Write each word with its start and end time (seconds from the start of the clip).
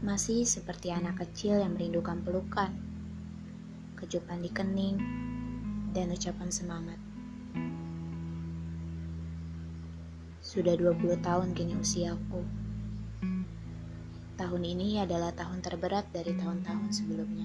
Masih 0.00 0.48
seperti 0.48 0.96
anak 0.96 1.20
kecil 1.20 1.60
yang 1.60 1.76
merindukan 1.76 2.24
pelukan 2.24 2.72
Kecupan 4.00 4.40
di 4.40 4.48
kening, 4.48 4.96
dan 5.92 6.08
ucapan 6.08 6.48
semangat 6.48 6.96
Sudah 10.56 10.72
20 10.72 11.20
tahun 11.20 11.52
kini 11.52 11.76
usiaku. 11.76 12.40
Tahun 14.40 14.62
ini 14.64 14.96
adalah 15.04 15.28
tahun 15.36 15.60
terberat 15.60 16.08
dari 16.16 16.32
tahun-tahun 16.32 16.96
sebelumnya. 16.96 17.44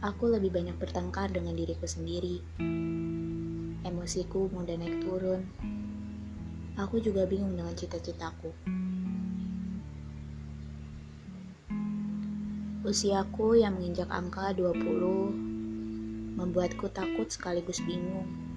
Aku 0.00 0.32
lebih 0.32 0.48
banyak 0.48 0.80
bertengkar 0.80 1.28
dengan 1.28 1.52
diriku 1.52 1.84
sendiri. 1.84 2.40
Emosiku 3.84 4.48
mudah 4.48 4.80
naik 4.80 5.04
turun. 5.04 5.44
Aku 6.80 7.04
juga 7.04 7.28
bingung 7.28 7.52
dengan 7.52 7.76
cita-citaku. 7.76 8.48
Usiaku 12.88 13.60
yang 13.60 13.76
menginjak 13.76 14.08
angka 14.08 14.56
20 14.56 16.32
membuatku 16.40 16.88
takut 16.88 17.28
sekaligus 17.28 17.84
bingung 17.84 18.49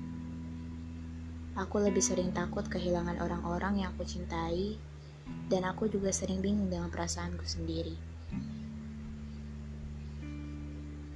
Aku 1.53 1.77
lebih 1.77 2.01
sering 2.01 2.33
takut 2.33 2.65
kehilangan 2.65 3.21
orang-orang 3.21 3.85
yang 3.85 3.93
aku 3.93 4.01
cintai, 4.01 4.73
dan 5.53 5.69
aku 5.69 5.85
juga 5.85 6.09
sering 6.09 6.41
bingung 6.41 6.65
dengan 6.65 6.89
perasaanku 6.89 7.45
sendiri. 7.45 7.93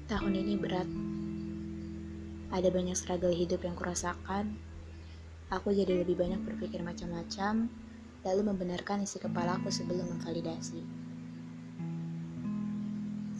Tahun 0.05 0.33
ini 0.37 0.53
berat. 0.61 0.85
Ada 2.53 2.69
banyak 2.69 2.93
struggle 2.93 3.33
hidup 3.33 3.65
yang 3.65 3.73
kurasakan. 3.73 4.53
Aku 5.49 5.73
jadi 5.73 6.05
lebih 6.05 6.13
banyak 6.13 6.45
berpikir 6.45 6.85
macam-macam, 6.85 7.65
lalu 8.21 8.41
membenarkan 8.45 9.03
isi 9.03 9.17
kepalaku 9.17 9.73
sebelum 9.73 10.05
memvalidasi. 10.05 10.85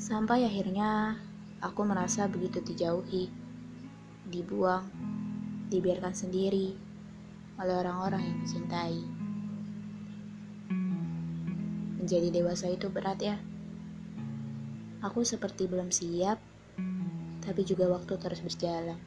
Sampai 0.02 0.50
akhirnya 0.50 1.14
aku 1.62 1.86
merasa 1.86 2.26
begitu 2.26 2.58
dijauhi, 2.66 3.30
dibuang, 4.28 4.90
dibiarkan 5.70 6.16
sendiri, 6.16 6.87
oleh 7.58 7.76
orang-orang 7.82 8.22
yang 8.22 8.38
dicintai. 8.46 9.00
Menjadi 11.98 12.30
dewasa 12.30 12.70
itu 12.70 12.88
berat 12.94 13.20
ya. 13.20 13.38
Aku 15.02 15.26
seperti 15.26 15.66
belum 15.66 15.90
siap, 15.90 16.38
tapi 17.42 17.62
juga 17.66 17.90
waktu 17.90 18.14
terus 18.22 18.42
berjalan. 18.46 18.98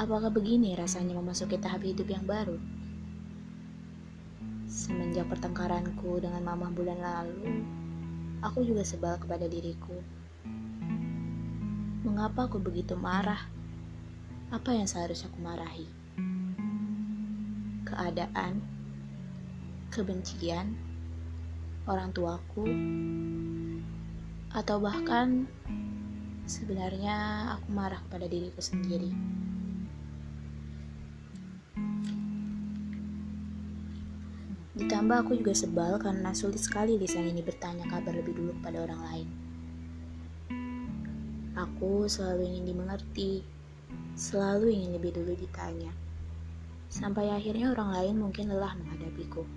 Apakah 0.00 0.32
begini 0.32 0.72
rasanya 0.74 1.12
memasuki 1.12 1.60
tahap 1.60 1.84
hidup 1.84 2.08
yang 2.08 2.24
baru? 2.24 2.56
Semenjak 4.64 5.28
pertengkaranku 5.28 6.22
dengan 6.22 6.40
mama 6.40 6.72
bulan 6.72 6.98
lalu, 6.98 7.62
aku 8.40 8.64
juga 8.64 8.80
sebal 8.80 9.20
kepada 9.20 9.44
diriku. 9.44 9.98
Mengapa 12.00 12.48
aku 12.48 12.56
begitu 12.56 12.96
marah? 12.96 13.59
Apa 14.50 14.74
yang 14.74 14.90
seharusnya 14.90 15.30
aku 15.30 15.38
marahi? 15.46 15.86
Keadaan, 17.86 18.58
kebencian, 19.94 20.74
orang 21.86 22.10
tuaku, 22.10 22.66
atau 24.50 24.82
bahkan 24.82 25.46
sebenarnya 26.50 27.46
aku 27.54 27.70
marah 27.70 28.02
pada 28.10 28.26
diriku 28.26 28.58
sendiri. 28.58 29.14
Ditambah 34.74 35.30
aku 35.30 35.38
juga 35.38 35.54
sebal 35.54 35.94
karena 36.02 36.34
sulit 36.34 36.58
sekali 36.58 36.98
lisan 36.98 37.30
ini 37.30 37.38
bertanya 37.46 37.86
kabar 37.86 38.18
lebih 38.18 38.34
dulu 38.34 38.50
kepada 38.58 38.82
orang 38.82 39.00
lain. 39.14 39.28
Aku 41.54 42.10
selalu 42.10 42.50
ingin 42.50 42.74
dimengerti, 42.74 43.59
Selalu 44.20 44.76
ingin 44.76 45.00
lebih 45.00 45.16
dulu 45.16 45.32
ditanya. 45.32 45.88
Sampai 46.92 47.32
akhirnya 47.32 47.72
orang 47.72 47.88
lain 47.96 48.16
mungkin 48.20 48.52
lelah 48.52 48.76
menghadapiku. 48.76 49.48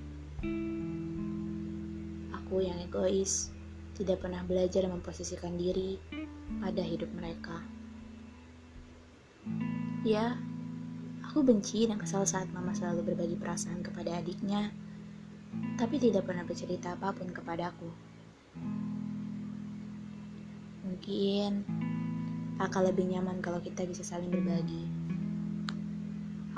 Aku 2.31 2.63
yang 2.63 2.79
egois, 2.79 3.51
tidak 3.99 4.23
pernah 4.23 4.39
belajar 4.47 4.87
memposisikan 4.87 5.59
diri 5.59 5.99
pada 6.63 6.79
hidup 6.79 7.11
mereka. 7.11 7.59
Ya, 10.07 10.39
aku 11.27 11.43
benci 11.43 11.83
dan 11.83 11.99
kesal 11.99 12.23
saat 12.23 12.47
mama 12.55 12.71
selalu 12.71 13.11
berbagi 13.11 13.35
perasaan 13.35 13.83
kepada 13.83 14.15
adiknya, 14.15 14.71
tapi 15.75 15.99
tidak 15.99 16.23
pernah 16.23 16.47
bercerita 16.47 16.95
apa 16.95 17.11
pun 17.11 17.27
kepadaku. 17.35 17.91
Mungkin 20.87 21.51
akan 22.61 22.81
lebih 22.93 23.09
nyaman 23.09 23.41
kalau 23.41 23.57
kita 23.57 23.81
bisa 23.87 24.05
saling 24.05 24.29
berbagi. 24.29 24.85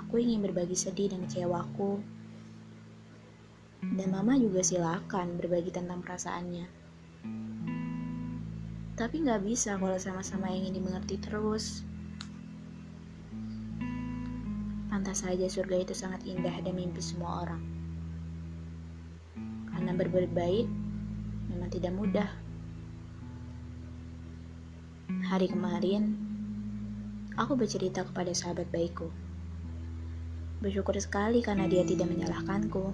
Aku 0.04 0.20
ingin 0.20 0.44
berbagi 0.44 0.76
sedih 0.76 1.12
dan 1.12 1.24
kecewaku. 1.24 2.04
Dan 3.86 4.12
mama 4.12 4.36
juga 4.36 4.66
silakan 4.66 5.38
berbagi 5.40 5.72
tentang 5.72 6.02
perasaannya. 6.04 6.68
Tapi 8.96 9.16
nggak 9.28 9.44
bisa 9.44 9.76
kalau 9.76 10.00
sama-sama 10.00 10.48
ingin 10.52 10.80
dimengerti 10.80 11.20
terus. 11.20 11.84
Pantas 14.88 15.28
saja 15.28 15.52
surga 15.52 15.84
itu 15.84 15.92
sangat 15.92 16.24
indah 16.24 16.56
dan 16.64 16.76
mimpi 16.76 17.04
semua 17.04 17.44
orang. 17.44 17.64
Karena 19.76 19.92
berbuat 19.92 20.32
baik 20.32 20.68
memang 21.52 21.70
tidak 21.72 21.92
mudah. 21.92 22.45
Hari 25.06 25.54
kemarin, 25.54 26.18
aku 27.38 27.54
bercerita 27.54 28.02
kepada 28.02 28.34
sahabat 28.34 28.66
baikku. 28.74 29.14
Bersyukur 30.66 30.98
sekali 30.98 31.46
karena 31.46 31.70
dia 31.70 31.86
tidak 31.86 32.10
menyalahkanku. 32.10 32.90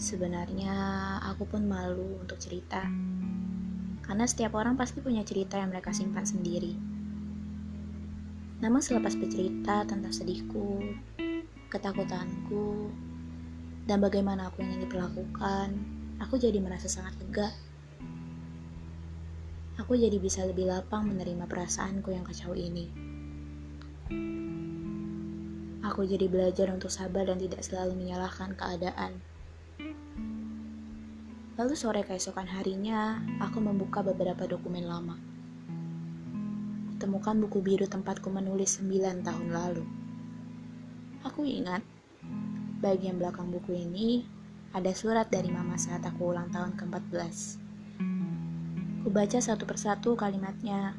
Sebenarnya 0.00 0.72
aku 1.28 1.44
pun 1.44 1.68
malu 1.68 2.24
untuk 2.24 2.40
cerita. 2.40 2.88
Karena 4.00 4.24
setiap 4.24 4.56
orang 4.56 4.80
pasti 4.80 5.04
punya 5.04 5.20
cerita 5.28 5.60
yang 5.60 5.68
mereka 5.68 5.92
simpan 5.92 6.24
sendiri. 6.24 6.72
Namun 8.64 8.80
selepas 8.80 9.12
bercerita 9.20 9.84
tentang 9.84 10.08
sedihku, 10.08 10.80
ketakutanku, 11.68 12.88
dan 13.84 14.00
bagaimana 14.00 14.48
aku 14.48 14.64
ingin 14.64 14.88
diperlakukan, 14.88 15.68
aku 16.16 16.40
jadi 16.40 16.56
merasa 16.64 16.88
sangat 16.88 17.12
lega 17.20 17.52
aku 19.74 19.98
jadi 19.98 20.16
bisa 20.22 20.46
lebih 20.46 20.70
lapang 20.70 21.10
menerima 21.10 21.50
perasaanku 21.50 22.14
yang 22.14 22.22
kacau 22.22 22.54
ini. 22.54 22.86
Aku 25.84 26.06
jadi 26.08 26.26
belajar 26.30 26.72
untuk 26.72 26.88
sabar 26.88 27.28
dan 27.28 27.36
tidak 27.36 27.60
selalu 27.60 27.92
menyalahkan 27.98 28.56
keadaan. 28.56 29.20
Lalu 31.54 31.74
sore 31.78 32.02
keesokan 32.02 32.50
harinya, 32.50 33.22
aku 33.38 33.62
membuka 33.62 34.02
beberapa 34.02 34.42
dokumen 34.48 34.90
lama. 34.90 35.14
Temukan 36.98 37.36
buku 37.36 37.62
biru 37.62 37.86
tempatku 37.86 38.26
menulis 38.32 38.82
9 38.82 39.22
tahun 39.22 39.48
lalu. 39.54 39.84
Aku 41.22 41.46
ingat, 41.46 41.84
bagian 42.82 43.22
belakang 43.22 43.54
buku 43.54 43.76
ini 43.76 44.26
ada 44.74 44.90
surat 44.90 45.30
dari 45.30 45.52
mama 45.52 45.78
saat 45.78 46.02
aku 46.02 46.34
ulang 46.34 46.50
tahun 46.50 46.74
ke-14. 46.74 47.63
Kubaca 49.04 49.36
satu 49.36 49.68
persatu 49.68 50.16
kalimatnya, 50.16 50.96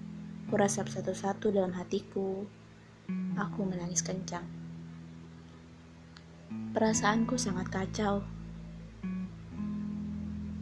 kurasap 0.53 0.93
satu-satu 0.93 1.49
dalam 1.49 1.73
hatiku. 1.73 2.45
Aku 3.33 3.65
menangis 3.65 4.05
kencang. 4.05 4.45
Perasaanku 6.77 7.33
sangat 7.33 7.65
kacau. 7.73 8.21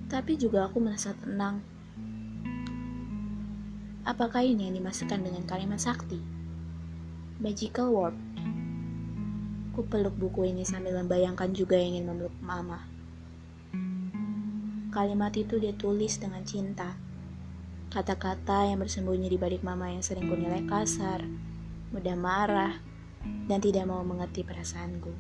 Tapi 0.08 0.40
juga 0.40 0.72
aku 0.72 0.80
merasa 0.80 1.12
tenang. 1.20 1.60
Apakah 4.08 4.40
ini 4.40 4.72
yang 4.72 4.80
dimasukkan 4.80 5.20
dengan 5.20 5.44
kalimat 5.44 5.84
sakti? 5.84 6.24
Magical 7.44 7.92
word. 7.92 8.16
Ku 9.76 9.84
peluk 9.84 10.16
buku 10.16 10.48
ini 10.48 10.64
sambil 10.64 10.96
membayangkan 10.96 11.52
juga 11.52 11.76
ingin 11.76 12.08
memeluk 12.08 12.40
mama. 12.40 12.88
Kalimat 14.96 15.36
itu 15.36 15.60
dia 15.60 15.76
tulis 15.76 16.16
dengan 16.24 16.48
cinta 16.48 17.12
Kata-kata 17.94 18.74
yang 18.74 18.82
bersembunyi 18.82 19.30
di 19.30 19.38
balik 19.38 19.62
mama 19.62 19.86
yang 19.86 20.02
sering 20.02 20.26
kunilai 20.26 20.66
kasar, 20.66 21.22
mudah 21.94 22.18
marah, 22.18 22.74
dan 23.46 23.62
tidak 23.62 23.86
mau 23.86 24.02
mengerti 24.02 24.42
perasaanku. 24.42 25.14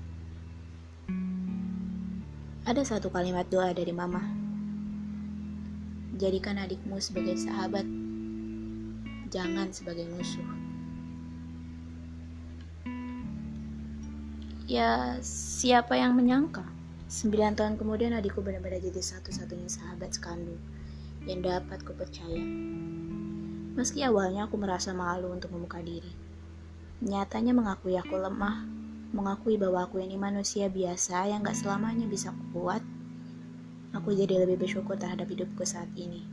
Ada 2.65 2.81
satu 2.81 3.13
kalimat 3.13 3.45
doa 3.45 3.69
dari 3.77 3.93
mama. 3.93 4.25
Jadikan 6.17 6.57
adikmu 6.57 6.97
sebagai 6.97 7.37
sahabat, 7.37 7.85
jangan 9.29 9.69
sebagai 9.69 10.09
musuh. 10.09 10.49
Ya, 14.65 15.21
siapa 15.21 15.93
yang 15.93 16.17
menyangka? 16.17 16.65
Sembilan 17.05 17.53
tahun 17.53 17.77
kemudian 17.77 18.17
adikku 18.17 18.41
benar-benar 18.41 18.81
jadi 18.81 18.97
satu-satunya 18.97 19.69
sahabat 19.69 20.17
sekandung 20.17 20.57
yang 21.29 21.43
dapat 21.43 21.83
kupercaya. 21.83 22.43
Meski 23.73 24.05
awalnya 24.05 24.45
aku 24.45 24.55
merasa 24.59 24.93
malu 24.93 25.33
untuk 25.33 25.49
membuka 25.51 25.81
diri. 25.81 26.13
Nyatanya 27.03 27.51
mengakui 27.51 27.97
aku 27.97 28.15
lemah, 28.15 28.63
mengakui 29.11 29.57
bahwa 29.57 29.83
aku 29.85 29.99
ini 29.99 30.15
manusia 30.15 30.69
biasa 30.69 31.27
yang 31.29 31.41
gak 31.41 31.57
selamanya 31.57 32.05
bisa 32.05 32.31
kuat, 32.53 32.85
aku 33.91 34.13
jadi 34.13 34.45
lebih 34.45 34.61
bersyukur 34.61 34.95
terhadap 34.95 35.25
hidupku 35.27 35.65
saat 35.65 35.89
ini. 35.97 36.23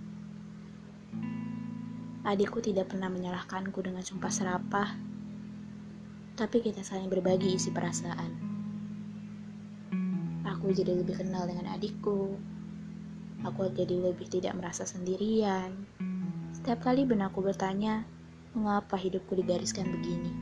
Adikku 2.22 2.60
tidak 2.60 2.92
pernah 2.92 3.08
menyalahkanku 3.08 3.80
dengan 3.80 4.04
sumpah 4.04 4.28
serapah, 4.28 4.90
tapi 6.36 6.60
kita 6.60 6.84
saling 6.84 7.08
berbagi 7.08 7.56
isi 7.56 7.72
perasaan 7.72 8.50
aku 10.60 10.76
jadi 10.76 10.92
lebih 10.92 11.24
kenal 11.24 11.48
dengan 11.48 11.72
adikku. 11.72 12.36
Aku 13.40 13.72
jadi 13.72 13.96
lebih 13.96 14.28
tidak 14.28 14.52
merasa 14.52 14.84
sendirian. 14.84 15.88
Setiap 16.52 16.84
kali 16.84 17.08
benakku 17.08 17.40
bertanya, 17.40 18.04
mengapa 18.52 19.00
hidupku 19.00 19.32
digariskan 19.32 19.88
begini? 19.88 20.32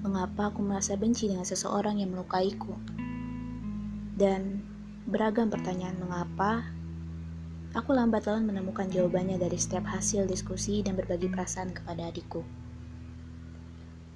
Mengapa 0.00 0.48
aku 0.48 0.64
merasa 0.64 0.96
benci 0.96 1.28
dengan 1.28 1.44
seseorang 1.44 2.00
yang 2.00 2.16
melukaiku? 2.16 2.72
Dan 4.16 4.64
beragam 5.04 5.52
pertanyaan 5.52 6.00
mengapa, 6.00 6.64
aku 7.76 7.92
lambat 7.92 8.24
laun 8.24 8.48
menemukan 8.48 8.88
jawabannya 8.88 9.36
dari 9.36 9.60
setiap 9.60 9.84
hasil 9.92 10.24
diskusi 10.24 10.80
dan 10.80 10.96
berbagi 10.96 11.28
perasaan 11.28 11.76
kepada 11.76 12.08
adikku. 12.08 12.40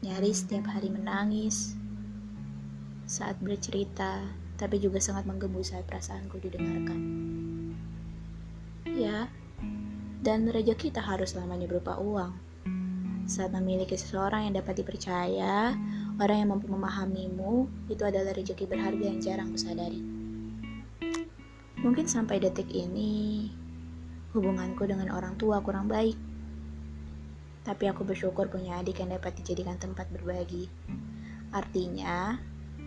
Nyaris 0.00 0.44
setiap 0.44 0.72
hari 0.72 0.88
menangis, 0.88 1.76
saat 3.04 3.36
bercerita, 3.44 4.24
tapi 4.54 4.78
juga 4.78 5.02
sangat 5.02 5.26
menggembus 5.26 5.74
saat 5.74 5.86
perasaanku 5.86 6.38
didengarkan. 6.38 7.00
Ya, 8.94 9.26
dan 10.22 10.46
rezeki 10.46 10.94
tak 10.94 11.04
harus 11.04 11.34
selamanya 11.34 11.66
berupa 11.66 11.98
uang. 11.98 12.32
Saat 13.24 13.56
memiliki 13.56 13.96
seseorang 13.96 14.46
yang 14.48 14.54
dapat 14.60 14.84
dipercaya, 14.84 15.74
orang 16.20 16.36
yang 16.44 16.50
mampu 16.54 16.68
memahamimu, 16.68 17.66
itu 17.90 18.02
adalah 18.04 18.36
rezeki 18.36 18.68
berharga 18.68 19.04
yang 19.04 19.18
jarang 19.18 19.48
kusadari. 19.50 20.00
Mungkin 21.80 22.08
sampai 22.08 22.40
detik 22.40 22.68
ini, 22.72 23.48
hubunganku 24.32 24.88
dengan 24.88 25.12
orang 25.12 25.36
tua 25.36 25.60
kurang 25.60 25.88
baik. 25.88 26.16
Tapi 27.64 27.84
aku 27.88 28.04
bersyukur 28.04 28.52
punya 28.52 28.80
adik 28.80 29.00
yang 29.00 29.12
dapat 29.12 29.36
dijadikan 29.40 29.80
tempat 29.80 30.08
berbagi. 30.12 30.68
Artinya, 31.52 32.36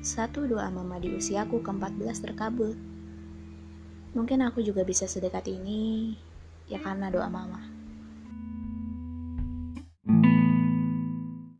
satu 0.07 0.48
doa 0.48 0.71
mama 0.71 0.95
di 1.04 1.12
usiaku 1.12 1.59
ke-14 1.59 2.31
terkabul. 2.31 2.71
Mungkin 4.15 4.39
aku 4.39 4.63
juga 4.63 4.88
bisa 4.88 5.04
sedekat 5.04 5.44
ini, 5.51 6.15
ya 6.71 6.80
karena 6.80 7.12
doa 7.12 7.27
mama. 7.27 7.77